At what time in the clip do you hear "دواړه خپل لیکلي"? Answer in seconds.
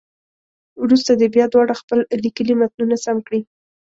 1.49-2.53